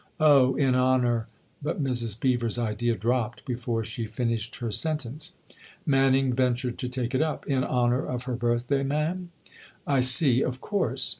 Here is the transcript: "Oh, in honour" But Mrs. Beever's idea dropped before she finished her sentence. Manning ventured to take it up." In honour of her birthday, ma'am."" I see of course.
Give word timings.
"Oh, 0.19 0.55
in 0.55 0.73
honour" 0.73 1.27
But 1.61 1.79
Mrs. 1.79 2.19
Beever's 2.19 2.57
idea 2.57 2.95
dropped 2.95 3.45
before 3.45 3.83
she 3.83 4.07
finished 4.07 4.55
her 4.55 4.71
sentence. 4.71 5.35
Manning 5.85 6.33
ventured 6.33 6.79
to 6.79 6.89
take 6.89 7.13
it 7.13 7.21
up." 7.21 7.45
In 7.47 7.63
honour 7.63 8.03
of 8.07 8.23
her 8.23 8.33
birthday, 8.33 8.81
ma'am."" 8.81 9.29
I 9.85 9.99
see 9.99 10.41
of 10.41 10.59
course. 10.59 11.07